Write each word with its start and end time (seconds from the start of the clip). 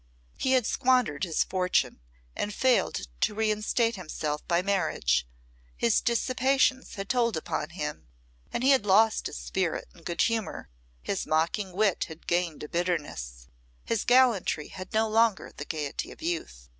He 0.39 0.53
had 0.53 0.65
squandered 0.65 1.23
his 1.25 1.43
fortune, 1.43 1.99
and 2.35 2.55
failed 2.55 3.01
to 3.21 3.35
reinstate 3.35 3.97
himself 3.97 4.41
by 4.47 4.63
marriage; 4.63 5.27
his 5.77 6.01
dissipations 6.01 6.95
had 6.95 7.07
told 7.07 7.37
upon 7.37 7.69
him, 7.69 8.07
and 8.51 8.63
he 8.63 8.71
had 8.71 8.87
lost 8.87 9.27
his 9.27 9.37
spirit 9.37 9.87
and 9.93 10.03
good 10.03 10.23
humour; 10.23 10.69
his 11.03 11.27
mocking 11.27 11.73
wit 11.73 12.05
had 12.05 12.25
gained 12.25 12.63
a 12.63 12.67
bitterness; 12.67 13.47
his 13.85 14.03
gallantry 14.03 14.69
had 14.69 14.91
no 14.91 15.07
longer 15.07 15.51
the 15.55 15.65
gaiety 15.65 16.11
of 16.11 16.19
youth. 16.23 16.67